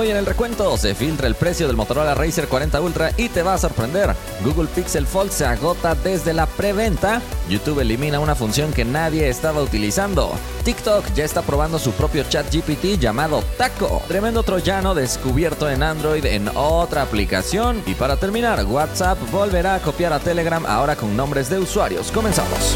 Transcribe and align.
Hoy 0.00 0.08
en 0.08 0.16
el 0.16 0.24
recuento 0.24 0.78
se 0.78 0.94
filtra 0.94 1.26
el 1.26 1.34
precio 1.34 1.66
del 1.66 1.76
Motorola 1.76 2.14
Racer 2.14 2.48
40 2.48 2.80
Ultra 2.80 3.12
y 3.18 3.28
te 3.28 3.42
va 3.42 3.52
a 3.52 3.58
sorprender. 3.58 4.16
Google 4.42 4.66
Pixel 4.74 5.06
Fold 5.06 5.30
se 5.30 5.44
agota 5.44 5.94
desde 5.94 6.32
la 6.32 6.46
preventa. 6.46 7.20
YouTube 7.50 7.80
elimina 7.80 8.18
una 8.18 8.34
función 8.34 8.72
que 8.72 8.86
nadie 8.86 9.28
estaba 9.28 9.60
utilizando. 9.60 10.32
TikTok 10.64 11.12
ya 11.12 11.26
está 11.26 11.42
probando 11.42 11.78
su 11.78 11.92
propio 11.92 12.22
chat 12.22 12.50
GPT 12.50 12.98
llamado 12.98 13.44
Taco. 13.58 14.00
Tremendo 14.08 14.42
troyano 14.42 14.94
descubierto 14.94 15.68
en 15.68 15.82
Android 15.82 16.24
en 16.24 16.48
otra 16.54 17.02
aplicación. 17.02 17.82
Y 17.84 17.92
para 17.92 18.16
terminar, 18.16 18.64
WhatsApp 18.64 19.18
volverá 19.30 19.74
a 19.74 19.80
copiar 19.80 20.14
a 20.14 20.18
Telegram 20.18 20.64
ahora 20.64 20.96
con 20.96 21.14
nombres 21.14 21.50
de 21.50 21.58
usuarios. 21.58 22.10
Comenzamos. 22.10 22.74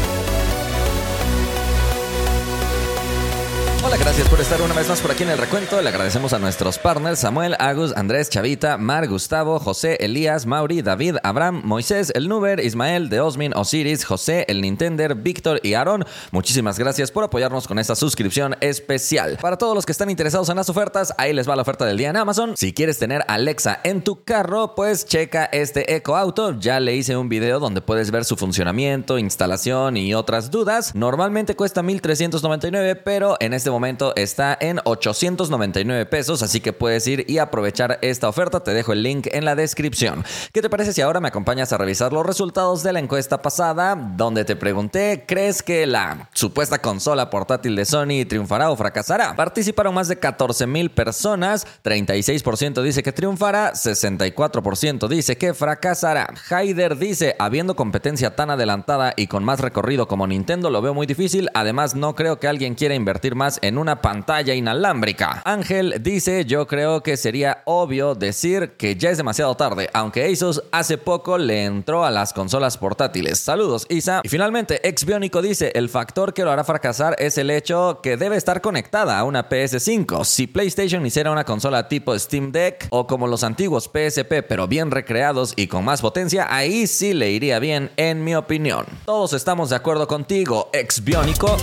Hola, 3.85 3.97
gracias 3.97 4.27
por 4.29 4.41
estar 4.41 4.59
una 4.63 4.73
vez 4.73 4.89
más 4.89 4.99
por 4.99 5.11
aquí 5.11 5.21
en 5.21 5.29
el 5.29 5.37
recuento. 5.37 5.79
Le 5.79 5.89
agradecemos 5.89 6.33
a 6.33 6.39
nuestros 6.39 6.79
partners 6.79 7.19
Samuel, 7.19 7.55
Agus, 7.59 7.95
Andrés, 7.95 8.31
Chavita, 8.31 8.79
Mar, 8.79 9.07
Gustavo, 9.07 9.59
José, 9.59 9.97
Elías, 9.99 10.47
Mauri, 10.47 10.81
David, 10.81 11.17
Abraham, 11.21 11.61
Moisés, 11.63 12.11
el 12.15 12.27
Nuber, 12.27 12.59
Ismael, 12.61 13.09
Deosmin, 13.09 13.53
Osiris, 13.55 14.03
José, 14.03 14.43
el 14.47 14.61
Nintender, 14.61 15.13
Víctor 15.13 15.59
y 15.61 15.75
Aaron. 15.75 16.03
Muchísimas 16.31 16.79
gracias 16.79 17.11
por 17.11 17.25
apoyarnos 17.25 17.67
con 17.67 17.77
esta 17.77 17.93
suscripción 17.93 18.55
especial. 18.59 19.37
Para 19.39 19.59
todos 19.59 19.75
los 19.75 19.85
que 19.85 19.91
están 19.91 20.09
interesados 20.09 20.49
en 20.49 20.55
las 20.55 20.67
ofertas, 20.67 21.13
ahí 21.19 21.31
les 21.31 21.47
va 21.47 21.55
la 21.55 21.61
oferta 21.61 21.85
del 21.85 21.97
día 21.97 22.09
en 22.09 22.17
Amazon. 22.17 22.57
Si 22.57 22.73
quieres 22.73 22.97
tener 22.97 23.23
Alexa 23.27 23.81
en 23.83 24.01
tu 24.01 24.23
carro, 24.23 24.73
pues 24.73 25.05
checa 25.05 25.45
este 25.45 25.95
Eco 25.95 26.17
Auto. 26.17 26.59
Ya 26.59 26.79
le 26.79 26.95
hice 26.95 27.15
un 27.17 27.29
video 27.29 27.59
donde 27.59 27.81
puedes 27.81 28.09
ver 28.09 28.25
su 28.25 28.35
funcionamiento, 28.35 29.19
instalación 29.19 29.95
y 29.95 30.15
otras 30.15 30.49
dudas. 30.49 30.95
Normalmente 30.95 31.55
cuesta 31.55 31.83
1399, 31.83 32.95
pero 32.95 33.37
en 33.39 33.53
este 33.53 33.69
momento 33.69 33.74
está 34.15 34.57
en 34.59 34.79
899 34.83 36.05
pesos, 36.05 36.41
así 36.41 36.61
que 36.61 36.73
puedes 36.73 37.05
ir 37.07 37.25
y 37.27 37.37
aprovechar 37.39 37.99
esta 38.01 38.29
oferta. 38.29 38.63
Te 38.63 38.73
dejo 38.73 38.93
el 38.93 39.03
link 39.03 39.27
en 39.31 39.45
la 39.45 39.55
descripción. 39.55 40.23
¿Qué 40.53 40.61
te 40.61 40.69
parece 40.69 40.93
si 40.93 41.01
ahora 41.01 41.19
me 41.19 41.27
acompañas 41.27 41.73
a 41.73 41.77
revisar 41.77 42.13
los 42.13 42.25
resultados 42.25 42.83
de 42.83 42.93
la 42.93 42.99
encuesta 42.99 43.41
pasada, 43.41 43.95
donde 43.95 44.45
te 44.45 44.55
pregunté, 44.55 45.25
¿crees 45.27 45.61
que 45.61 45.85
la 45.85 46.29
supuesta 46.33 46.79
consola 46.79 47.29
portátil 47.29 47.75
de 47.75 47.85
Sony 47.85 48.25
triunfará 48.27 48.71
o 48.71 48.75
fracasará? 48.75 49.35
Participaron 49.35 49.93
más 49.93 50.07
de 50.07 50.17
14 50.17 50.67
mil 50.67 50.91
personas, 50.91 51.67
36% 51.83 52.81
dice 52.81 53.03
que 53.03 53.11
triunfará, 53.11 53.73
64% 53.73 55.07
dice 55.07 55.37
que 55.37 55.53
fracasará. 55.53 56.33
Haider 56.49 56.97
dice, 56.97 57.35
habiendo 57.39 57.75
competencia 57.75 58.35
tan 58.35 58.49
adelantada 58.49 59.13
y 59.15 59.27
con 59.27 59.43
más 59.43 59.59
recorrido 59.59 60.07
como 60.07 60.27
Nintendo, 60.27 60.69
lo 60.69 60.81
veo 60.81 60.93
muy 60.93 61.07
difícil. 61.07 61.49
Además, 61.53 61.95
no 61.95 62.15
creo 62.15 62.39
que 62.39 62.47
alguien 62.47 62.75
quiera 62.75 62.95
invertir 62.95 63.35
más 63.35 63.54
en 63.61 63.77
una 63.77 64.01
pantalla 64.01 64.53
inalámbrica. 64.53 65.41
Ángel 65.45 65.95
dice, 66.01 66.45
yo 66.45 66.67
creo 66.67 67.01
que 67.01 67.17
sería 67.17 67.61
obvio 67.65 68.15
decir 68.15 68.73
que 68.77 68.95
ya 68.95 69.09
es 69.09 69.17
demasiado 69.17 69.55
tarde, 69.55 69.89
aunque 69.93 70.31
Asus 70.31 70.63
hace 70.71 70.97
poco 70.97 71.37
le 71.37 71.65
entró 71.65 72.05
a 72.05 72.11
las 72.11 72.33
consolas 72.33 72.77
portátiles. 72.77 73.39
Saludos, 73.39 73.85
Isa. 73.89 74.21
Y 74.23 74.29
finalmente, 74.29 74.87
Exbionico 74.87 75.41
dice, 75.41 75.71
el 75.75 75.89
factor 75.89 76.33
que 76.33 76.43
lo 76.43 76.51
hará 76.51 76.63
fracasar 76.63 77.15
es 77.19 77.37
el 77.37 77.49
hecho 77.49 77.99
que 78.01 78.17
debe 78.17 78.37
estar 78.37 78.61
conectada 78.61 79.19
a 79.19 79.23
una 79.23 79.49
PS5. 79.49 80.23
Si 80.25 80.47
PlayStation 80.47 81.05
hiciera 81.05 81.31
una 81.31 81.43
consola 81.43 81.87
tipo 81.87 82.17
Steam 82.17 82.51
Deck 82.51 82.87
o 82.89 83.07
como 83.07 83.27
los 83.27 83.43
antiguos 83.43 83.85
PSP, 83.85 84.43
pero 84.47 84.67
bien 84.67 84.91
recreados 84.91 85.53
y 85.55 85.67
con 85.67 85.85
más 85.85 86.01
potencia, 86.01 86.47
ahí 86.49 86.87
sí 86.87 87.13
le 87.13 87.31
iría 87.31 87.59
bien, 87.59 87.91
en 87.97 88.23
mi 88.23 88.35
opinión. 88.35 88.85
Todos 89.05 89.33
estamos 89.33 89.69
de 89.69 89.75
acuerdo 89.75 90.07
contigo, 90.07 90.69
Exbionico. 90.73 91.55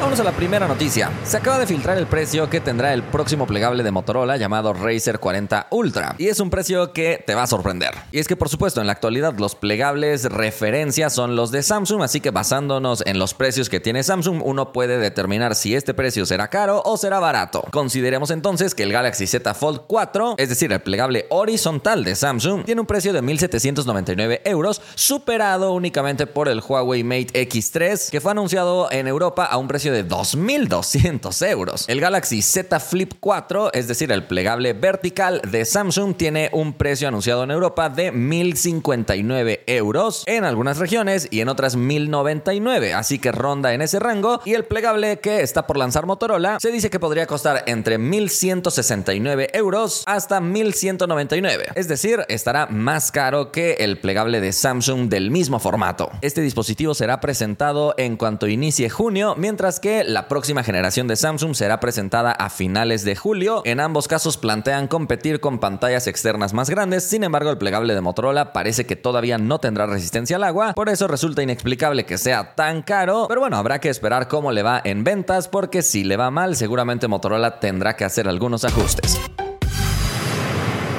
Vamos 0.00 0.18
a 0.18 0.24
la 0.24 0.32
primera 0.32 0.66
noticia. 0.66 1.10
Se 1.24 1.36
acaba 1.36 1.58
de 1.58 1.66
filtrar 1.66 1.98
el 1.98 2.06
precio 2.06 2.48
que 2.48 2.58
tendrá 2.58 2.94
el 2.94 3.02
próximo 3.02 3.46
plegable 3.46 3.82
de 3.82 3.90
Motorola 3.90 4.38
llamado 4.38 4.72
Razer 4.72 5.18
40 5.18 5.66
Ultra. 5.70 6.14
Y 6.16 6.28
es 6.28 6.40
un 6.40 6.48
precio 6.48 6.94
que 6.94 7.22
te 7.24 7.34
va 7.34 7.42
a 7.42 7.46
sorprender. 7.46 7.90
Y 8.10 8.18
es 8.18 8.26
que 8.26 8.34
por 8.34 8.48
supuesto 8.48 8.80
en 8.80 8.86
la 8.86 8.94
actualidad 8.94 9.34
los 9.38 9.54
plegables 9.54 10.24
referencia 10.24 11.10
son 11.10 11.36
los 11.36 11.50
de 11.50 11.62
Samsung, 11.62 12.02
así 12.02 12.22
que 12.22 12.30
basándonos 12.30 13.02
en 13.04 13.18
los 13.18 13.34
precios 13.34 13.68
que 13.68 13.78
tiene 13.78 14.02
Samsung, 14.02 14.40
uno 14.42 14.72
puede 14.72 14.96
determinar 14.96 15.54
si 15.54 15.74
este 15.74 15.92
precio 15.92 16.24
será 16.24 16.48
caro 16.48 16.80
o 16.86 16.96
será 16.96 17.20
barato. 17.20 17.62
Consideremos 17.70 18.30
entonces 18.30 18.74
que 18.74 18.84
el 18.84 18.92
Galaxy 18.92 19.26
Z 19.26 19.52
Fold 19.52 19.82
4, 19.86 20.36
es 20.38 20.48
decir, 20.48 20.72
el 20.72 20.80
plegable 20.80 21.26
horizontal 21.28 22.04
de 22.04 22.14
Samsung, 22.14 22.64
tiene 22.64 22.80
un 22.80 22.86
precio 22.86 23.12
de 23.12 23.22
1.799 23.22 24.40
euros, 24.44 24.80
superado 24.94 25.72
únicamente 25.74 26.26
por 26.26 26.48
el 26.48 26.62
Huawei 26.66 27.04
Mate 27.04 27.48
X3, 27.48 28.08
que 28.08 28.22
fue 28.22 28.30
anunciado 28.30 28.90
en 28.90 29.06
Europa 29.06 29.44
a 29.44 29.58
un 29.58 29.68
precio 29.68 29.89
de 29.90 30.06
2.200 30.06 31.46
euros. 31.48 31.84
El 31.88 32.00
Galaxy 32.00 32.42
Z 32.42 32.80
Flip 32.80 33.14
4, 33.20 33.72
es 33.72 33.88
decir, 33.88 34.12
el 34.12 34.24
plegable 34.24 34.72
vertical 34.72 35.40
de 35.50 35.64
Samsung, 35.64 36.16
tiene 36.16 36.50
un 36.52 36.74
precio 36.74 37.08
anunciado 37.08 37.44
en 37.44 37.50
Europa 37.50 37.88
de 37.88 38.12
1.059 38.12 39.60
euros 39.66 40.24
en 40.26 40.44
algunas 40.44 40.78
regiones 40.78 41.28
y 41.30 41.40
en 41.40 41.48
otras 41.48 41.76
1.099, 41.76 42.94
así 42.94 43.18
que 43.18 43.32
ronda 43.32 43.74
en 43.74 43.82
ese 43.82 43.98
rango. 43.98 44.40
Y 44.44 44.54
el 44.54 44.64
plegable 44.64 45.20
que 45.20 45.42
está 45.42 45.66
por 45.66 45.76
lanzar 45.76 46.06
Motorola 46.06 46.58
se 46.60 46.70
dice 46.70 46.90
que 46.90 47.00
podría 47.00 47.26
costar 47.26 47.64
entre 47.66 47.98
1.169 47.98 49.48
euros 49.54 50.02
hasta 50.06 50.40
1.199, 50.40 51.72
es 51.74 51.88
decir, 51.88 52.24
estará 52.28 52.66
más 52.66 53.10
caro 53.10 53.52
que 53.52 53.74
el 53.80 53.98
plegable 53.98 54.40
de 54.40 54.52
Samsung 54.52 55.08
del 55.08 55.30
mismo 55.30 55.58
formato. 55.58 56.10
Este 56.22 56.40
dispositivo 56.40 56.94
será 56.94 57.20
presentado 57.20 57.94
en 57.96 58.16
cuanto 58.16 58.46
inicie 58.46 58.90
junio, 58.90 59.34
mientras 59.36 59.79
que 59.80 60.04
la 60.04 60.28
próxima 60.28 60.62
generación 60.62 61.08
de 61.08 61.16
Samsung 61.16 61.54
será 61.54 61.80
presentada 61.80 62.32
a 62.32 62.50
finales 62.50 63.04
de 63.04 63.16
julio. 63.16 63.62
En 63.64 63.80
ambos 63.80 64.08
casos 64.08 64.36
plantean 64.36 64.88
competir 64.88 65.40
con 65.40 65.58
pantallas 65.58 66.06
externas 66.06 66.52
más 66.52 66.70
grandes, 66.70 67.04
sin 67.04 67.24
embargo 67.24 67.50
el 67.50 67.58
plegable 67.58 67.94
de 67.94 68.00
Motorola 68.00 68.52
parece 68.52 68.86
que 68.86 68.96
todavía 68.96 69.38
no 69.38 69.58
tendrá 69.58 69.86
resistencia 69.86 70.36
al 70.36 70.44
agua, 70.44 70.74
por 70.74 70.88
eso 70.88 71.08
resulta 71.08 71.42
inexplicable 71.42 72.06
que 72.06 72.18
sea 72.18 72.54
tan 72.54 72.82
caro, 72.82 73.26
pero 73.28 73.40
bueno, 73.40 73.56
habrá 73.56 73.80
que 73.80 73.88
esperar 73.88 74.28
cómo 74.28 74.52
le 74.52 74.62
va 74.62 74.80
en 74.84 75.04
ventas 75.04 75.48
porque 75.48 75.82
si 75.82 76.04
le 76.04 76.16
va 76.16 76.30
mal 76.30 76.56
seguramente 76.56 77.08
Motorola 77.08 77.60
tendrá 77.60 77.96
que 77.96 78.04
hacer 78.04 78.28
algunos 78.28 78.64
ajustes. 78.64 79.18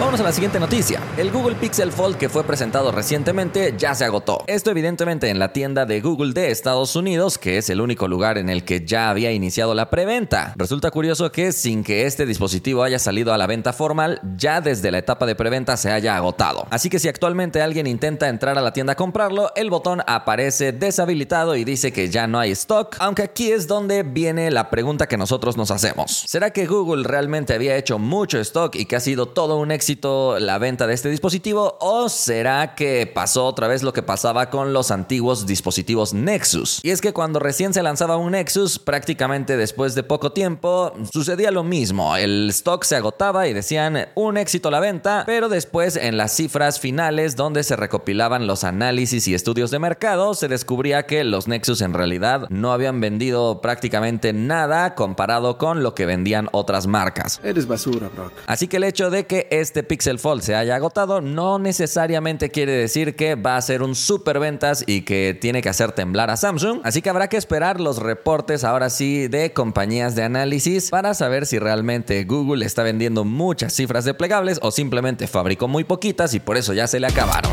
Vamos 0.02 0.20
a 0.20 0.24
la 0.24 0.32
siguiente 0.32 0.60
noticia. 0.60 1.00
El 1.16 1.30
Google 1.30 1.54
Pixel 1.54 1.92
Fold 1.92 2.18
que 2.18 2.28
fue 2.28 2.44
presentado 2.44 2.92
recientemente 2.92 3.76
ya 3.78 3.94
se 3.94 4.04
agotó. 4.04 4.44
Esto 4.48 4.72
evidentemente 4.72 5.30
en 5.30 5.38
la 5.38 5.54
tienda 5.54 5.86
de 5.86 6.02
Google 6.02 6.34
de 6.34 6.50
Estados 6.50 6.96
Unidos, 6.96 7.38
que 7.38 7.60
es 7.60 7.70
el 7.70 7.80
único 7.80 8.08
lugar 8.08 8.40
en 8.40 8.50
el 8.50 8.66
que 8.66 8.84
ya 8.84 9.12
había 9.12 9.32
iniciado 9.32 9.76
la 9.76 9.92
preventa. 9.92 10.56
Resulta 10.58 10.90
curioso 10.90 11.32
que 11.32 11.52
sin 11.52 11.84
que 11.84 12.08
este 12.08 12.26
dispositivo 12.26 12.82
haya 12.82 12.98
salido 12.98 13.32
a 13.32 13.38
la 13.38 13.46
venta 13.46 13.74
formal, 13.74 14.20
ya 14.36 14.60
desde 14.60 14.90
la 14.90 14.98
etapa 14.98 15.28
de 15.28 15.36
preventa 15.36 15.78
se 15.78 15.92
haya 15.92 16.18
agotado. 16.18 16.66
Así 16.72 16.90
que 16.90 16.98
si 16.98 17.08
actualmente 17.08 17.62
alguien 17.62 17.86
intenta 17.86 18.28
entrar 18.28 18.58
a 18.58 18.62
la 18.62 18.74
tienda 18.74 18.94
a 18.94 18.98
comprarlo, 18.98 19.52
el 19.56 19.70
botón 19.70 20.02
aparece 20.08 20.72
deshabilitado 20.72 21.56
y 21.56 21.64
dice 21.64 21.94
que 21.94 22.10
ya 22.10 22.26
no 22.26 22.40
hay 22.40 22.50
stock, 22.54 22.96
aunque 22.98 23.22
aquí 23.22 23.52
es 23.52 23.68
donde 23.68 24.02
viene 24.02 24.50
la 24.50 24.72
pregunta 24.72 25.08
que 25.08 25.18
nosotros 25.18 25.58
nos 25.58 25.70
hacemos. 25.70 26.24
¿Será 26.26 26.50
que 26.50 26.66
Google 26.66 27.04
realmente 27.08 27.54
había 27.54 27.78
hecho 27.78 28.00
mucho 28.00 28.40
stock 28.40 28.76
y 28.76 28.86
que 28.86 28.96
ha 28.96 29.00
sido 29.00 29.28
todo 29.28 29.58
un 29.58 29.70
éxito 29.70 29.91
la 30.40 30.58
venta 30.58 30.88
de 30.88 30.94
este 30.94 31.10
dispositivo 31.10 31.78
o 31.80 32.08
será 32.08 32.76
que 32.76 33.06
pasó 33.08 33.46
otra 33.46 33.68
vez 33.68 33.84
lo 33.84 33.94
que 33.94 34.04
pasaba 34.04 34.50
con 34.50 34.74
los 34.74 34.92
antiguos 34.92 35.46
dispositivos 35.46 36.14
Nexus? 36.14 36.80
Y 36.84 36.92
es 36.92 37.02
que 37.02 37.14
cuando 37.14 37.40
recién 37.40 37.74
se 37.74 37.84
lanzaba 37.84 38.18
un 38.18 38.32
Nexus, 38.32 38.80
prácticamente 38.80 39.58
después 39.58 39.96
de 39.96 40.04
poco 40.04 40.32
tiempo, 40.32 40.94
sucedía 41.12 41.52
lo 41.52 41.64
mismo. 41.64 42.16
El 42.16 42.50
stock 42.50 42.84
se 42.84 42.96
agotaba 42.96 43.48
y 43.48 43.54
decían 43.54 44.08
un 44.16 44.38
éxito 44.38 44.72
la 44.72 44.80
venta, 44.80 45.24
pero 45.26 45.50
después 45.50 45.96
en 45.96 46.18
las 46.18 46.36
cifras 46.36 46.80
finales 46.80 47.36
donde 47.36 47.64
se 47.64 47.76
recopilaban 47.76 48.48
los 48.48 48.64
análisis 48.64 49.28
y 49.28 49.34
estudios 49.34 49.72
de 49.72 49.80
mercado, 49.80 50.34
se 50.34 50.48
descubría 50.48 51.06
que 51.06 51.24
los 51.24 51.48
Nexus 51.48 51.82
en 51.82 51.94
realidad 51.94 52.48
no 52.50 52.72
habían 52.72 53.02
vendido 53.02 53.62
prácticamente 53.62 54.34
nada 54.34 54.96
comparado 54.96 55.58
con 55.58 55.84
lo 55.84 55.96
que 55.96 56.06
vendían 56.06 56.48
otras 56.52 56.88
marcas. 56.88 57.40
Eres 57.44 57.68
basura, 57.68 58.10
Brock. 58.16 58.32
Así 58.48 58.68
que 58.68 58.78
el 58.78 58.84
hecho 58.84 59.10
de 59.10 59.26
que 59.26 59.48
este 59.52 59.81
Pixel 59.84 60.20
Fold 60.20 60.42
se 60.42 60.56
haya 60.56 60.76
agotado 60.76 61.22
no 61.22 61.60
necesariamente 61.60 62.50
quiere 62.50 62.72
decir 62.72 63.16
que 63.16 63.36
va 63.36 63.58
a 63.58 63.62
ser 63.62 63.82
un 63.84 63.96
super 63.96 64.40
ventas 64.40 64.84
y 64.86 65.02
que 65.02 65.38
tiene 65.40 65.62
que 65.62 65.70
hacer 65.70 65.92
temblar 65.92 66.30
a 66.30 66.38
Samsung. 66.38 66.82
Así 66.84 67.02
que 67.02 67.10
habrá 67.10 67.28
que 67.28 67.38
esperar 67.38 67.80
los 67.80 67.98
reportes 68.00 68.64
ahora 68.64 68.90
sí 68.90 69.28
de 69.28 69.54
compañías 69.54 70.16
de 70.16 70.24
análisis 70.24 70.90
para 70.90 71.14
saber 71.14 71.46
si 71.46 71.60
realmente 71.60 72.24
Google 72.24 72.66
está 72.66 72.84
vendiendo 72.84 73.24
muchas 73.24 73.74
cifras 73.74 74.06
de 74.06 74.14
plegables 74.14 74.60
o 74.62 74.72
simplemente 74.72 75.28
fabricó 75.28 75.68
muy 75.68 75.84
poquitas 75.84 76.34
y 76.34 76.40
por 76.40 76.58
eso 76.58 76.74
ya 76.74 76.88
se 76.88 77.00
le 77.00 77.08
acabaron. 77.08 77.52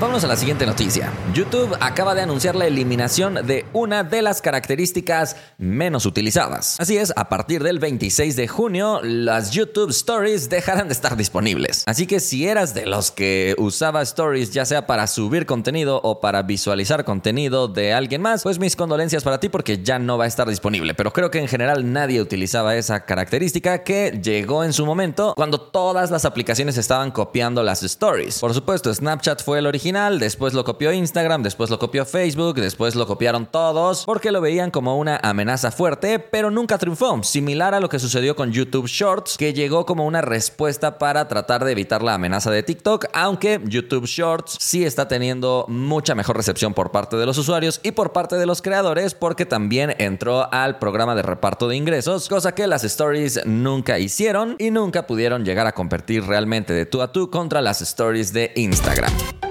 Vamos 0.00 0.24
a 0.24 0.28
la 0.28 0.36
siguiente 0.36 0.64
noticia. 0.64 1.12
YouTube 1.34 1.76
acaba 1.78 2.14
de 2.14 2.22
anunciar 2.22 2.56
la 2.56 2.66
eliminación 2.66 3.46
de 3.46 3.66
una 3.74 4.02
de 4.02 4.22
las 4.22 4.40
características 4.40 5.36
menos 5.58 6.06
utilizadas. 6.06 6.80
Así 6.80 6.96
es, 6.96 7.12
a 7.16 7.28
partir 7.28 7.62
del 7.62 7.78
26 7.78 8.34
de 8.34 8.48
junio, 8.48 9.00
las 9.02 9.50
YouTube 9.50 9.90
Stories 9.90 10.48
dejarán 10.48 10.88
de 10.88 10.94
estar 10.94 11.18
disponibles. 11.18 11.84
Así 11.86 12.06
que 12.06 12.18
si 12.18 12.46
eras 12.46 12.72
de 12.72 12.86
los 12.86 13.10
que 13.10 13.54
usaba 13.58 14.00
Stories 14.00 14.52
ya 14.52 14.64
sea 14.64 14.86
para 14.86 15.06
subir 15.06 15.44
contenido 15.44 16.00
o 16.02 16.18
para 16.18 16.44
visualizar 16.44 17.04
contenido 17.04 17.68
de 17.68 17.92
alguien 17.92 18.22
más, 18.22 18.42
pues 18.42 18.58
mis 18.58 18.76
condolencias 18.76 19.22
para 19.22 19.38
ti 19.38 19.50
porque 19.50 19.82
ya 19.82 19.98
no 19.98 20.16
va 20.16 20.24
a 20.24 20.28
estar 20.28 20.48
disponible. 20.48 20.94
Pero 20.94 21.12
creo 21.12 21.30
que 21.30 21.40
en 21.40 21.48
general 21.48 21.92
nadie 21.92 22.22
utilizaba 22.22 22.74
esa 22.74 23.04
característica 23.04 23.84
que 23.84 24.18
llegó 24.24 24.64
en 24.64 24.72
su 24.72 24.86
momento 24.86 25.34
cuando 25.36 25.60
todas 25.60 26.10
las 26.10 26.24
aplicaciones 26.24 26.78
estaban 26.78 27.10
copiando 27.10 27.62
las 27.62 27.82
Stories. 27.82 28.38
Por 28.38 28.54
supuesto, 28.54 28.94
Snapchat 28.94 29.44
fue 29.44 29.58
el 29.58 29.66
original 29.66 29.89
después 29.90 30.54
lo 30.54 30.62
copió 30.62 30.92
Instagram, 30.92 31.42
después 31.42 31.68
lo 31.68 31.80
copió 31.80 32.04
Facebook, 32.04 32.54
después 32.54 32.94
lo 32.94 33.08
copiaron 33.08 33.46
todos 33.46 34.04
porque 34.04 34.30
lo 34.30 34.40
veían 34.40 34.70
como 34.70 34.96
una 34.96 35.18
amenaza 35.20 35.72
fuerte, 35.72 36.20
pero 36.20 36.52
nunca 36.52 36.78
triunfó, 36.78 37.20
similar 37.24 37.74
a 37.74 37.80
lo 37.80 37.88
que 37.88 37.98
sucedió 37.98 38.36
con 38.36 38.52
YouTube 38.52 38.86
Shorts, 38.86 39.36
que 39.36 39.52
llegó 39.52 39.86
como 39.86 40.06
una 40.06 40.20
respuesta 40.20 40.96
para 40.96 41.26
tratar 41.26 41.64
de 41.64 41.72
evitar 41.72 42.02
la 42.04 42.14
amenaza 42.14 42.52
de 42.52 42.62
TikTok, 42.62 43.06
aunque 43.12 43.60
YouTube 43.64 44.06
Shorts 44.06 44.58
sí 44.60 44.84
está 44.84 45.08
teniendo 45.08 45.64
mucha 45.66 46.14
mejor 46.14 46.36
recepción 46.36 46.72
por 46.72 46.92
parte 46.92 47.16
de 47.16 47.26
los 47.26 47.36
usuarios 47.36 47.80
y 47.82 47.90
por 47.90 48.12
parte 48.12 48.36
de 48.36 48.46
los 48.46 48.62
creadores 48.62 49.14
porque 49.14 49.44
también 49.44 49.96
entró 49.98 50.52
al 50.52 50.78
programa 50.78 51.16
de 51.16 51.22
reparto 51.22 51.66
de 51.66 51.74
ingresos, 51.74 52.28
cosa 52.28 52.54
que 52.54 52.68
las 52.68 52.84
stories 52.84 53.44
nunca 53.44 53.98
hicieron 53.98 54.54
y 54.60 54.70
nunca 54.70 55.08
pudieron 55.08 55.44
llegar 55.44 55.66
a 55.66 55.72
competir 55.72 56.24
realmente 56.26 56.72
de 56.74 56.86
tú 56.86 57.02
a 57.02 57.10
tú 57.10 57.28
contra 57.28 57.60
las 57.60 57.82
stories 57.82 58.32
de 58.32 58.52
Instagram. 58.54 59.49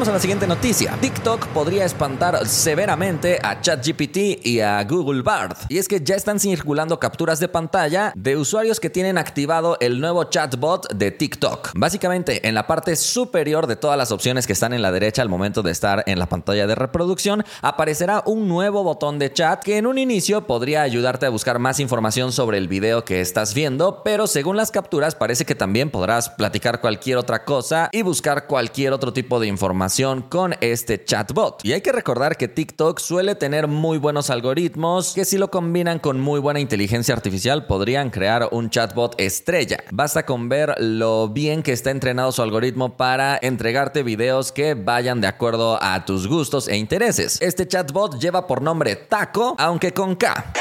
Vámonos 0.00 0.12
a 0.12 0.16
la 0.16 0.20
siguiente 0.22 0.46
noticia. 0.46 0.96
TikTok 0.98 1.48
podría 1.48 1.84
espantar 1.84 2.48
severamente 2.48 3.38
a 3.42 3.60
ChatGPT 3.60 4.46
y 4.46 4.60
a 4.60 4.82
Google 4.84 5.20
Bard. 5.20 5.58
Y 5.68 5.76
es 5.76 5.88
que 5.88 6.00
ya 6.00 6.14
están 6.14 6.40
circulando 6.40 6.98
capturas 6.98 7.38
de 7.38 7.48
pantalla 7.48 8.10
de 8.16 8.38
usuarios 8.38 8.80
que 8.80 8.88
tienen 8.88 9.18
activado 9.18 9.76
el 9.78 10.00
nuevo 10.00 10.24
chatbot 10.24 10.90
de 10.94 11.10
TikTok. 11.10 11.72
Básicamente, 11.74 12.48
en 12.48 12.54
la 12.54 12.66
parte 12.66 12.96
superior 12.96 13.66
de 13.66 13.76
todas 13.76 13.98
las 13.98 14.10
opciones 14.10 14.46
que 14.46 14.54
están 14.54 14.72
en 14.72 14.80
la 14.80 14.90
derecha 14.90 15.20
al 15.20 15.28
momento 15.28 15.62
de 15.62 15.70
estar 15.70 16.02
en 16.06 16.18
la 16.18 16.30
pantalla 16.30 16.66
de 16.66 16.76
reproducción, 16.76 17.44
aparecerá 17.60 18.22
un 18.24 18.48
nuevo 18.48 18.82
botón 18.82 19.18
de 19.18 19.30
chat 19.30 19.62
que 19.62 19.76
en 19.76 19.84
un 19.84 19.98
inicio 19.98 20.46
podría 20.46 20.80
ayudarte 20.80 21.26
a 21.26 21.28
buscar 21.28 21.58
más 21.58 21.78
información 21.78 22.32
sobre 22.32 22.56
el 22.56 22.68
video 22.68 23.04
que 23.04 23.20
estás 23.20 23.52
viendo, 23.52 24.02
pero 24.02 24.26
según 24.26 24.56
las 24.56 24.70
capturas 24.70 25.14
parece 25.14 25.44
que 25.44 25.54
también 25.54 25.90
podrás 25.90 26.30
platicar 26.30 26.80
cualquier 26.80 27.18
otra 27.18 27.44
cosa 27.44 27.90
y 27.92 28.00
buscar 28.00 28.46
cualquier 28.46 28.94
otro 28.94 29.12
tipo 29.12 29.38
de 29.38 29.46
información 29.46 29.89
con 30.28 30.54
este 30.60 31.04
chatbot. 31.04 31.64
Y 31.64 31.72
hay 31.72 31.80
que 31.80 31.90
recordar 31.90 32.36
que 32.36 32.46
TikTok 32.46 33.00
suele 33.00 33.34
tener 33.34 33.66
muy 33.66 33.98
buenos 33.98 34.30
algoritmos 34.30 35.14
que 35.14 35.24
si 35.24 35.36
lo 35.36 35.50
combinan 35.50 35.98
con 35.98 36.20
muy 36.20 36.38
buena 36.38 36.60
inteligencia 36.60 37.12
artificial 37.12 37.66
podrían 37.66 38.10
crear 38.10 38.48
un 38.52 38.70
chatbot 38.70 39.20
estrella. 39.20 39.78
Basta 39.90 40.24
con 40.24 40.48
ver 40.48 40.76
lo 40.78 41.28
bien 41.28 41.64
que 41.64 41.72
está 41.72 41.90
entrenado 41.90 42.30
su 42.30 42.40
algoritmo 42.40 42.96
para 42.96 43.36
entregarte 43.42 44.04
videos 44.04 44.52
que 44.52 44.74
vayan 44.74 45.20
de 45.20 45.26
acuerdo 45.26 45.82
a 45.82 46.04
tus 46.04 46.28
gustos 46.28 46.68
e 46.68 46.76
intereses. 46.76 47.38
Este 47.42 47.66
chatbot 47.66 48.20
lleva 48.20 48.46
por 48.46 48.62
nombre 48.62 48.94
Taco, 48.94 49.56
aunque 49.58 49.92
con 49.92 50.14
K. 50.14 50.52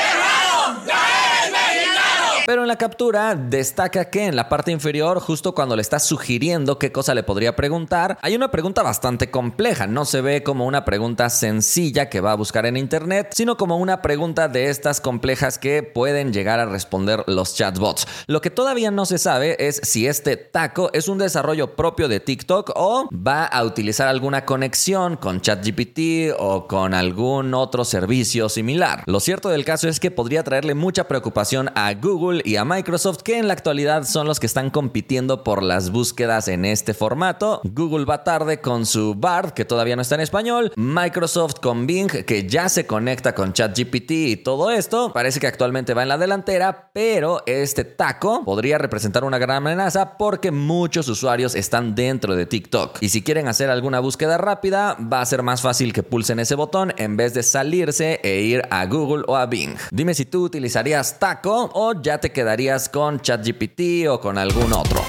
Pero 2.49 2.63
en 2.63 2.67
la 2.67 2.77
captura 2.77 3.35
destaca 3.35 4.05
que 4.05 4.25
en 4.25 4.35
la 4.35 4.49
parte 4.49 4.71
inferior, 4.71 5.19
justo 5.19 5.53
cuando 5.53 5.75
le 5.75 5.83
estás 5.83 6.07
sugiriendo 6.07 6.79
qué 6.79 6.91
cosa 6.91 7.13
le 7.13 7.21
podría 7.21 7.55
preguntar, 7.55 8.17
hay 8.23 8.35
una 8.35 8.49
pregunta 8.49 8.81
bastante 8.81 9.29
compleja. 9.29 9.85
No 9.85 10.03
se 10.03 10.21
ve 10.21 10.41
como 10.41 10.65
una 10.65 10.83
pregunta 10.83 11.29
sencilla 11.29 12.09
que 12.09 12.21
va 12.21 12.31
a 12.31 12.35
buscar 12.35 12.65
en 12.65 12.75
internet, 12.75 13.33
sino 13.35 13.55
como 13.55 13.77
una 13.77 14.01
pregunta 14.01 14.47
de 14.47 14.71
estas 14.71 14.99
complejas 14.99 15.59
que 15.59 15.83
pueden 15.83 16.33
llegar 16.33 16.59
a 16.59 16.65
responder 16.65 17.23
los 17.27 17.53
chatbots. 17.53 18.07
Lo 18.25 18.41
que 18.41 18.49
todavía 18.49 18.89
no 18.89 19.05
se 19.05 19.19
sabe 19.19 19.55
es 19.59 19.79
si 19.83 20.07
este 20.07 20.35
taco 20.35 20.89
es 20.93 21.07
un 21.07 21.19
desarrollo 21.19 21.75
propio 21.75 22.07
de 22.07 22.19
TikTok 22.19 22.71
o 22.73 23.07
va 23.13 23.45
a 23.45 23.63
utilizar 23.63 24.07
alguna 24.07 24.45
conexión 24.45 25.17
con 25.17 25.41
ChatGPT 25.41 26.33
o 26.39 26.65
con 26.67 26.95
algún 26.95 27.53
otro 27.53 27.85
servicio 27.85 28.49
similar. 28.49 29.03
Lo 29.05 29.19
cierto 29.19 29.49
del 29.49 29.65
caso 29.65 29.87
es 29.87 29.99
que 29.99 30.09
podría 30.09 30.43
traerle 30.43 30.73
mucha 30.73 31.07
preocupación 31.07 31.69
a 31.75 31.93
Google 31.93 32.38
y 32.45 32.55
a 32.55 32.65
Microsoft, 32.65 33.21
que 33.23 33.37
en 33.37 33.47
la 33.47 33.53
actualidad 33.53 34.03
son 34.03 34.27
los 34.27 34.39
que 34.39 34.45
están 34.45 34.69
compitiendo 34.69 35.43
por 35.43 35.63
las 35.63 35.91
búsquedas 35.91 36.47
en 36.47 36.65
este 36.65 36.93
formato. 36.93 37.61
Google 37.63 38.05
va 38.05 38.23
tarde 38.23 38.61
con 38.61 38.85
su 38.85 39.15
Bard, 39.15 39.51
que 39.51 39.65
todavía 39.65 39.95
no 39.95 40.01
está 40.01 40.15
en 40.15 40.21
español. 40.21 40.71
Microsoft 40.75 41.55
con 41.61 41.87
Bing, 41.87 42.09
que 42.25 42.47
ya 42.47 42.69
se 42.69 42.85
conecta 42.85 43.33
con 43.35 43.53
ChatGPT 43.53 44.11
y 44.11 44.37
todo 44.37 44.71
esto. 44.71 45.11
Parece 45.13 45.39
que 45.39 45.47
actualmente 45.47 45.93
va 45.93 46.03
en 46.03 46.09
la 46.09 46.17
delantera, 46.17 46.91
pero 46.93 47.43
este 47.45 47.83
taco 47.83 48.43
podría 48.45 48.77
representar 48.77 49.23
una 49.23 49.37
gran 49.37 49.57
amenaza 49.57 50.17
porque 50.17 50.51
muchos 50.51 51.07
usuarios 51.07 51.55
están 51.55 51.95
dentro 51.95 52.35
de 52.35 52.45
TikTok. 52.45 52.97
Y 53.01 53.09
si 53.09 53.21
quieren 53.21 53.47
hacer 53.47 53.69
alguna 53.69 53.99
búsqueda 53.99 54.37
rápida, 54.37 54.97
va 55.01 55.21
a 55.21 55.25
ser 55.25 55.43
más 55.43 55.61
fácil 55.61 55.93
que 55.93 56.03
pulsen 56.03 56.39
ese 56.39 56.55
botón 56.55 56.93
en 56.97 57.17
vez 57.17 57.33
de 57.33 57.43
salirse 57.43 58.19
e 58.23 58.41
ir 58.41 58.61
a 58.69 58.85
Google 58.85 59.23
o 59.27 59.35
a 59.35 59.45
Bing. 59.45 59.75
Dime 59.91 60.13
si 60.13 60.25
tú 60.25 60.43
utilizarías 60.43 61.19
taco 61.19 61.69
o 61.73 61.93
ya 62.01 62.19
te 62.19 62.28
quedarías 62.31 62.89
con 62.89 63.19
ChatGPT 63.19 64.07
o 64.09 64.19
con 64.19 64.37
algún 64.37 64.73
otro. 64.73 65.08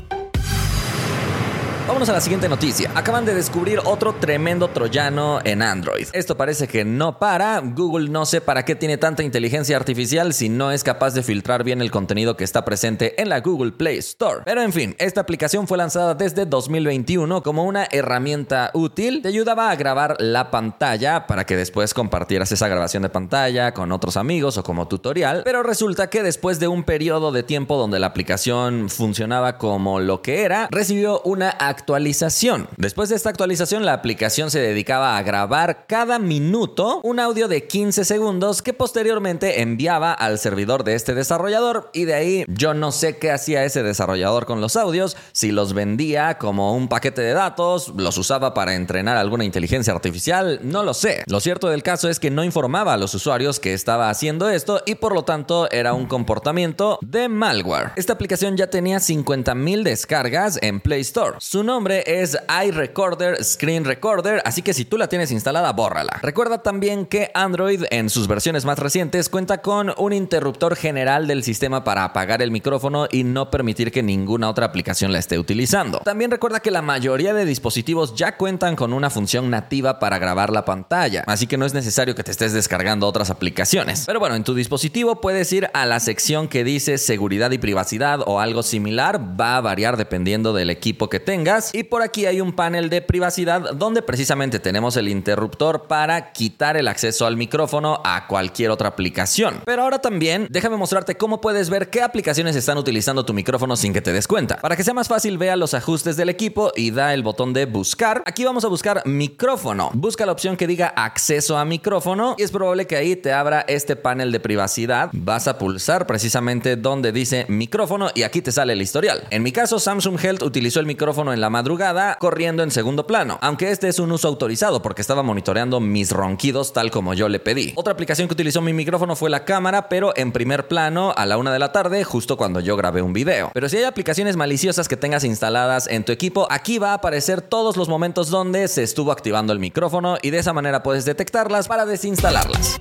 Vámonos 1.90 2.08
a 2.08 2.12
la 2.12 2.20
siguiente 2.20 2.48
noticia. 2.48 2.92
Acaban 2.94 3.24
de 3.24 3.34
descubrir 3.34 3.80
otro 3.84 4.12
tremendo 4.12 4.68
troyano 4.68 5.40
en 5.42 5.60
Android. 5.60 6.06
Esto 6.12 6.36
parece 6.36 6.68
que 6.68 6.84
no 6.84 7.18
para. 7.18 7.58
Google 7.58 8.10
no 8.10 8.26
sé 8.26 8.40
para 8.40 8.64
qué 8.64 8.76
tiene 8.76 8.96
tanta 8.96 9.24
inteligencia 9.24 9.76
artificial 9.76 10.32
si 10.32 10.48
no 10.48 10.70
es 10.70 10.84
capaz 10.84 11.14
de 11.14 11.24
filtrar 11.24 11.64
bien 11.64 11.82
el 11.82 11.90
contenido 11.90 12.36
que 12.36 12.44
está 12.44 12.64
presente 12.64 13.20
en 13.20 13.28
la 13.28 13.40
Google 13.40 13.72
Play 13.72 13.98
Store. 13.98 14.42
Pero 14.44 14.62
en 14.62 14.72
fin, 14.72 14.94
esta 15.00 15.22
aplicación 15.22 15.66
fue 15.66 15.78
lanzada 15.78 16.14
desde 16.14 16.46
2021 16.46 17.42
como 17.42 17.64
una 17.64 17.88
herramienta 17.90 18.70
útil. 18.72 19.20
Te 19.20 19.26
ayudaba 19.26 19.72
a 19.72 19.74
grabar 19.74 20.14
la 20.20 20.52
pantalla 20.52 21.26
para 21.26 21.44
que 21.44 21.56
después 21.56 21.92
compartieras 21.92 22.52
esa 22.52 22.68
grabación 22.68 23.02
de 23.02 23.08
pantalla 23.08 23.74
con 23.74 23.90
otros 23.90 24.16
amigos 24.16 24.56
o 24.58 24.62
como 24.62 24.86
tutorial. 24.86 25.42
Pero 25.44 25.64
resulta 25.64 26.08
que 26.08 26.22
después 26.22 26.60
de 26.60 26.68
un 26.68 26.84
periodo 26.84 27.32
de 27.32 27.42
tiempo 27.42 27.76
donde 27.76 27.98
la 27.98 28.06
aplicación 28.06 28.90
funcionaba 28.90 29.58
como 29.58 29.98
lo 29.98 30.22
que 30.22 30.44
era, 30.44 30.68
recibió 30.70 31.20
una 31.22 31.50
actualización. 31.80 32.68
Después 32.76 33.08
de 33.08 33.16
esta 33.16 33.30
actualización, 33.30 33.86
la 33.86 33.94
aplicación 33.94 34.50
se 34.50 34.60
dedicaba 34.60 35.16
a 35.16 35.22
grabar 35.22 35.86
cada 35.88 36.18
minuto 36.18 37.00
un 37.02 37.18
audio 37.18 37.48
de 37.48 37.66
15 37.66 38.04
segundos 38.04 38.60
que 38.60 38.74
posteriormente 38.74 39.62
enviaba 39.62 40.12
al 40.12 40.38
servidor 40.38 40.84
de 40.84 40.94
este 40.94 41.14
desarrollador 41.14 41.90
y 41.94 42.04
de 42.04 42.14
ahí 42.14 42.44
yo 42.48 42.74
no 42.74 42.92
sé 42.92 43.16
qué 43.16 43.30
hacía 43.30 43.64
ese 43.64 43.82
desarrollador 43.82 44.44
con 44.44 44.60
los 44.60 44.76
audios, 44.76 45.16
si 45.32 45.52
los 45.52 45.72
vendía 45.72 46.36
como 46.36 46.74
un 46.74 46.88
paquete 46.88 47.22
de 47.22 47.32
datos, 47.32 47.94
los 47.96 48.18
usaba 48.18 48.52
para 48.52 48.74
entrenar 48.74 49.16
alguna 49.16 49.44
inteligencia 49.44 49.94
artificial, 49.94 50.60
no 50.62 50.82
lo 50.82 50.92
sé. 50.92 51.24
Lo 51.26 51.40
cierto 51.40 51.70
del 51.70 51.82
caso 51.82 52.10
es 52.10 52.20
que 52.20 52.30
no 52.30 52.44
informaba 52.44 52.92
a 52.92 52.98
los 52.98 53.14
usuarios 53.14 53.58
que 53.58 53.72
estaba 53.72 54.10
haciendo 54.10 54.50
esto 54.50 54.82
y 54.84 54.96
por 54.96 55.14
lo 55.14 55.24
tanto 55.24 55.70
era 55.70 55.94
un 55.94 56.06
comportamiento 56.06 56.98
de 57.00 57.30
malware. 57.30 57.92
Esta 57.96 58.12
aplicación 58.12 58.58
ya 58.58 58.66
tenía 58.66 58.98
50.000 58.98 59.82
descargas 59.82 60.58
en 60.60 60.80
Play 60.80 61.00
Store. 61.00 61.36
Su 61.38 61.69
nombre 61.70 62.02
es 62.04 62.36
iRecorder 62.66 63.44
Screen 63.44 63.84
Recorder, 63.84 64.42
así 64.44 64.60
que 64.60 64.74
si 64.74 64.84
tú 64.84 64.98
la 64.98 65.06
tienes 65.06 65.30
instalada, 65.30 65.72
bórrala. 65.72 66.18
Recuerda 66.20 66.64
también 66.64 67.06
que 67.06 67.30
Android 67.32 67.84
en 67.92 68.10
sus 68.10 68.26
versiones 68.26 68.64
más 68.64 68.80
recientes 68.80 69.28
cuenta 69.28 69.58
con 69.58 69.94
un 69.96 70.12
interruptor 70.12 70.74
general 70.74 71.28
del 71.28 71.44
sistema 71.44 71.84
para 71.84 72.02
apagar 72.02 72.42
el 72.42 72.50
micrófono 72.50 73.06
y 73.08 73.22
no 73.22 73.52
permitir 73.52 73.92
que 73.92 74.02
ninguna 74.02 74.50
otra 74.50 74.66
aplicación 74.66 75.12
la 75.12 75.20
esté 75.20 75.38
utilizando. 75.38 76.00
También 76.00 76.32
recuerda 76.32 76.58
que 76.58 76.72
la 76.72 76.82
mayoría 76.82 77.34
de 77.34 77.44
dispositivos 77.44 78.16
ya 78.16 78.36
cuentan 78.36 78.74
con 78.74 78.92
una 78.92 79.08
función 79.08 79.48
nativa 79.48 80.00
para 80.00 80.18
grabar 80.18 80.50
la 80.50 80.64
pantalla, 80.64 81.22
así 81.28 81.46
que 81.46 81.56
no 81.56 81.66
es 81.66 81.72
necesario 81.72 82.16
que 82.16 82.24
te 82.24 82.32
estés 82.32 82.52
descargando 82.52 83.06
otras 83.06 83.30
aplicaciones. 83.30 84.06
Pero 84.06 84.18
bueno, 84.18 84.34
en 84.34 84.42
tu 84.42 84.54
dispositivo 84.54 85.20
puedes 85.20 85.52
ir 85.52 85.70
a 85.72 85.86
la 85.86 86.00
sección 86.00 86.48
que 86.48 86.64
dice 86.64 86.98
seguridad 86.98 87.52
y 87.52 87.58
privacidad 87.58 88.22
o 88.26 88.40
algo 88.40 88.64
similar, 88.64 89.20
va 89.40 89.56
a 89.56 89.60
variar 89.60 89.96
dependiendo 89.96 90.52
del 90.52 90.70
equipo 90.70 91.08
que 91.08 91.20
tengas 91.20 91.59
y 91.72 91.84
por 91.84 92.02
aquí 92.02 92.26
hay 92.26 92.40
un 92.40 92.52
panel 92.52 92.88
de 92.88 93.02
privacidad 93.02 93.74
donde 93.74 94.02
precisamente 94.02 94.58
tenemos 94.58 94.96
el 94.96 95.08
interruptor 95.08 95.86
para 95.86 96.32
quitar 96.32 96.76
el 96.76 96.88
acceso 96.88 97.26
al 97.26 97.36
micrófono 97.36 98.00
a 98.04 98.26
cualquier 98.26 98.70
otra 98.70 98.88
aplicación. 98.88 99.60
Pero 99.64 99.82
ahora 99.82 100.00
también 100.00 100.46
déjame 100.50 100.76
mostrarte 100.76 101.16
cómo 101.16 101.40
puedes 101.40 101.70
ver 101.70 101.90
qué 101.90 102.02
aplicaciones 102.02 102.56
están 102.56 102.78
utilizando 102.78 103.24
tu 103.24 103.34
micrófono 103.34 103.76
sin 103.76 103.92
que 103.92 104.00
te 104.00 104.12
des 104.12 104.26
cuenta. 104.26 104.56
Para 104.56 104.76
que 104.76 104.84
sea 104.84 104.94
más 104.94 105.08
fácil, 105.08 105.38
vea 105.38 105.56
los 105.56 105.74
ajustes 105.74 106.16
del 106.16 106.28
equipo 106.28 106.72
y 106.74 106.90
da 106.90 107.14
el 107.14 107.22
botón 107.22 107.52
de 107.52 107.66
buscar. 107.66 108.22
Aquí 108.26 108.44
vamos 108.44 108.64
a 108.64 108.68
buscar 108.68 109.02
micrófono. 109.04 109.90
Busca 109.94 110.26
la 110.26 110.32
opción 110.32 110.56
que 110.56 110.66
diga 110.66 110.88
acceso 110.88 111.58
a 111.58 111.64
micrófono 111.64 112.34
y 112.38 112.42
es 112.42 112.50
probable 112.50 112.86
que 112.86 112.96
ahí 112.96 113.16
te 113.16 113.32
abra 113.32 113.64
este 113.68 113.96
panel 113.96 114.32
de 114.32 114.40
privacidad. 114.40 115.10
Vas 115.12 115.48
a 115.48 115.58
pulsar 115.58 116.06
precisamente 116.06 116.76
donde 116.76 117.12
dice 117.12 117.46
micrófono 117.48 118.10
y 118.14 118.22
aquí 118.22 118.42
te 118.42 118.52
sale 118.52 118.72
el 118.72 118.82
historial. 118.82 119.26
En 119.30 119.42
mi 119.42 119.52
caso, 119.52 119.78
Samsung 119.78 120.18
Health 120.22 120.42
utilizó 120.42 120.80
el 120.80 120.86
micrófono 120.86 121.32
en 121.32 121.39
la 121.40 121.50
madrugada 121.50 122.16
corriendo 122.18 122.62
en 122.62 122.70
segundo 122.70 123.06
plano, 123.06 123.38
aunque 123.40 123.70
este 123.70 123.88
es 123.88 123.98
un 123.98 124.12
uso 124.12 124.28
autorizado 124.28 124.82
porque 124.82 125.00
estaba 125.00 125.22
monitoreando 125.22 125.80
mis 125.80 126.10
ronquidos 126.12 126.72
tal 126.72 126.90
como 126.90 127.14
yo 127.14 127.28
le 127.28 127.40
pedí. 127.40 127.72
Otra 127.76 127.92
aplicación 127.92 128.28
que 128.28 128.34
utilizó 128.34 128.60
mi 128.60 128.72
micrófono 128.72 129.16
fue 129.16 129.30
la 129.30 129.44
cámara, 129.44 129.88
pero 129.88 130.12
en 130.16 130.32
primer 130.32 130.68
plano 130.68 131.12
a 131.16 131.26
la 131.26 131.38
una 131.38 131.52
de 131.52 131.58
la 131.58 131.72
tarde, 131.72 132.04
justo 132.04 132.36
cuando 132.36 132.60
yo 132.60 132.76
grabé 132.76 133.02
un 133.02 133.12
video. 133.12 133.50
Pero 133.54 133.68
si 133.68 133.78
hay 133.78 133.84
aplicaciones 133.84 134.36
maliciosas 134.36 134.88
que 134.88 134.96
tengas 134.96 135.24
instaladas 135.24 135.86
en 135.86 136.04
tu 136.04 136.12
equipo, 136.12 136.46
aquí 136.50 136.78
va 136.78 136.90
a 136.90 136.94
aparecer 136.94 137.40
todos 137.42 137.76
los 137.76 137.88
momentos 137.88 138.28
donde 138.28 138.68
se 138.68 138.82
estuvo 138.82 139.12
activando 139.12 139.52
el 139.52 139.58
micrófono 139.58 140.18
y 140.22 140.30
de 140.30 140.38
esa 140.38 140.52
manera 140.52 140.82
puedes 140.82 141.04
detectarlas 141.04 141.68
para 141.68 141.86
desinstalarlas. 141.86 142.80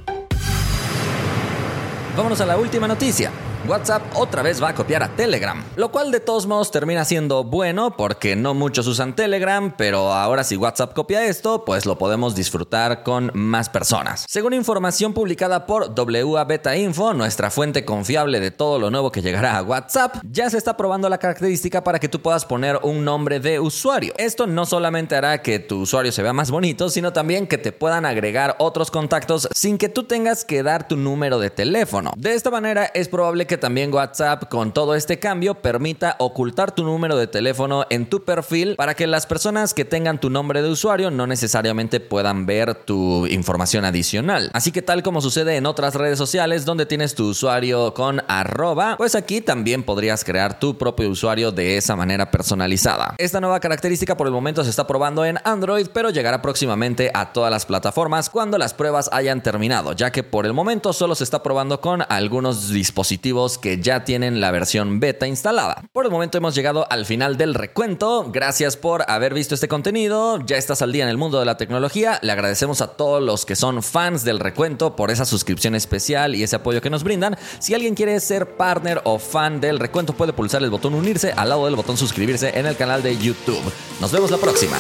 Vámonos 2.15 2.41
a 2.41 2.45
la 2.45 2.57
última 2.57 2.87
noticia. 2.87 3.31
WhatsApp 3.67 4.01
otra 4.15 4.41
vez 4.41 4.61
va 4.63 4.69
a 4.69 4.75
copiar 4.75 5.03
a 5.03 5.09
Telegram, 5.09 5.63
lo 5.75 5.91
cual 5.91 6.11
de 6.11 6.19
todos 6.19 6.47
modos 6.47 6.71
termina 6.71 7.03
siendo 7.05 7.43
bueno 7.43 7.95
porque 7.97 8.35
no 8.35 8.53
muchos 8.53 8.87
usan 8.87 9.15
Telegram, 9.15 9.73
pero 9.77 10.13
ahora 10.13 10.43
si 10.43 10.55
WhatsApp 10.55 10.93
copia 10.93 11.25
esto, 11.25 11.65
pues 11.65 11.85
lo 11.85 11.97
podemos 11.97 12.35
disfrutar 12.35 13.03
con 13.03 13.31
más 13.33 13.69
personas. 13.69 14.25
Según 14.27 14.53
información 14.53 15.13
publicada 15.13 15.65
por 15.65 15.93
WA 15.93 16.43
Beta 16.45 16.77
Info, 16.77 17.13
nuestra 17.13 17.51
fuente 17.51 17.83
confiable 17.83 18.39
de 18.39 18.51
todo 18.51 18.79
lo 18.79 18.89
nuevo 18.89 19.11
que 19.11 19.21
llegará 19.21 19.57
a 19.57 19.63
WhatsApp, 19.63 20.15
ya 20.23 20.49
se 20.49 20.57
está 20.57 20.77
probando 20.77 21.09
la 21.09 21.17
característica 21.17 21.83
para 21.83 21.99
que 21.99 22.07
tú 22.07 22.21
puedas 22.21 22.45
poner 22.45 22.79
un 22.83 23.03
nombre 23.03 23.39
de 23.39 23.59
usuario. 23.59 24.13
Esto 24.17 24.47
no 24.47 24.65
solamente 24.65 25.15
hará 25.15 25.41
que 25.41 25.59
tu 25.59 25.81
usuario 25.81 26.11
se 26.11 26.23
vea 26.23 26.33
más 26.33 26.49
bonito, 26.49 26.89
sino 26.89 27.13
también 27.13 27.47
que 27.47 27.57
te 27.57 27.71
puedan 27.71 28.05
agregar 28.05 28.55
otros 28.59 28.89
contactos 28.89 29.47
sin 29.53 29.77
que 29.77 29.89
tú 29.89 30.03
tengas 30.03 30.45
que 30.45 30.63
dar 30.63 30.87
tu 30.87 30.95
número 30.95 31.39
de 31.39 31.49
teléfono. 31.49 32.11
De 32.15 32.33
esta 32.33 32.51
manera 32.51 32.85
es 32.93 33.09
probable 33.09 33.48
que 33.49 33.57
también 33.57 33.93
WhatsApp 33.93 34.47
con 34.47 34.71
todo 34.73 34.95
este 34.95 35.19
cambio 35.19 35.55
permita 35.55 36.15
ocultar 36.19 36.71
tu 36.73 36.83
número 36.83 37.17
de 37.17 37.27
teléfono 37.27 37.83
en 37.89 38.05
tu 38.05 38.23
perfil 38.23 38.75
para 38.75 38.93
que 38.93 39.07
las 39.07 39.25
personas 39.25 39.73
que 39.73 39.83
tengan 39.83 40.21
tu 40.21 40.29
nombre 40.29 40.61
de 40.61 40.69
usuario 40.69 41.09
no 41.09 41.25
necesariamente 41.27 41.99
puedan 41.99 42.45
ver 42.45 42.75
tu 42.75 43.25
información 43.25 43.85
adicional. 43.85 44.51
Así 44.53 44.71
que 44.71 44.83
tal 44.83 45.01
como 45.01 45.19
sucede 45.19 45.55
en 45.55 45.65
otras 45.65 45.95
redes 45.95 46.19
sociales 46.19 46.63
donde 46.63 46.85
tienes 46.85 47.15
tu 47.15 47.29
usuario 47.29 47.93
con 47.95 48.21
arroba, 48.27 48.95
pues 48.97 49.15
aquí 49.15 49.41
también 49.41 49.81
podrías 49.81 50.23
crear 50.23 50.59
tu 50.59 50.77
propio 50.77 51.09
usuario 51.09 51.51
de 51.51 51.77
esa 51.77 51.95
manera 51.95 52.29
personalizada. 52.29 53.15
Esta 53.17 53.41
nueva 53.41 53.59
característica 53.59 54.15
por 54.15 54.27
el 54.27 54.33
momento 54.33 54.63
se 54.63 54.69
está 54.69 54.85
probando 54.85 55.25
en 55.25 55.39
Android, 55.43 55.87
pero 55.91 56.11
llegará 56.11 56.43
próximamente 56.43 57.09
a 57.15 57.33
todas 57.33 57.49
las 57.49 57.65
plataformas 57.65 58.29
cuando 58.29 58.59
las 58.59 58.75
pruebas 58.75 59.09
hayan 59.11 59.41
terminado, 59.41 59.93
ya 59.93 60.11
que 60.11 60.21
por 60.21 60.45
el 60.45 60.53
momento 60.53 60.93
solo 60.93 61.15
se 61.15 61.23
está 61.23 61.41
probando 61.41 61.81
con 61.81 62.03
algunos 62.09 62.69
dispositivos 62.69 63.38
que 63.58 63.79
ya 63.81 64.03
tienen 64.03 64.41
la 64.41 64.51
versión 64.51 65.00
beta 65.00 65.27
instalada. 65.27 65.84
Por 65.93 66.05
el 66.05 66.12
momento 66.12 66.38
hemos 66.38 66.55
llegado 66.55 66.86
al 66.91 67.05
final 67.05 67.38
del 67.38 67.53
recuento. 67.53 68.29
Gracias 68.31 68.75
por 68.75 69.10
haber 69.10 69.34
visto 69.34 69.55
este 69.55 69.67
contenido. 69.67 70.39
Ya 70.46 70.58
estás 70.58 70.81
al 70.81 70.91
día 70.91 71.03
en 71.03 71.10
el 71.10 71.17
mundo 71.17 71.39
de 71.39 71.46
la 71.46 71.58
tecnología. 71.58 72.19
Le 72.22 72.31
agradecemos 72.31 72.81
a 72.81 72.88
todos 72.88 73.24
los 73.24 73.46
que 73.46 73.55
son 73.55 73.81
fans 73.81 74.24
del 74.24 74.39
recuento 74.39 74.96
por 74.96 75.12
esa 75.12 75.25
suscripción 75.25 75.75
especial 75.75 76.36
y 76.36 76.43
ese 76.43 76.58
apoyo 76.58 76.81
que 76.81 76.89
nos 76.89 77.03
brindan. 77.03 77.38
Si 77.60 77.74
alguien 77.74 77.96
quiere 77.96 78.19
ser 78.19 78.58
partner 78.58 79.01
o 79.05 79.19
fan 79.19 79.62
del 79.62 79.79
recuento, 79.79 80.13
puede 80.13 80.34
pulsar 80.34 80.62
el 80.63 80.69
botón 80.69 80.93
unirse 80.93 81.31
al 81.31 81.50
lado 81.50 81.65
del 81.65 81.75
botón 81.75 81.98
suscribirse 81.98 82.58
en 82.60 82.65
el 82.65 82.75
canal 82.75 83.01
de 83.01 83.17
YouTube. 83.17 83.62
Nos 84.01 84.12
vemos 84.12 84.31
la 84.31 84.38
próxima. 84.38 84.77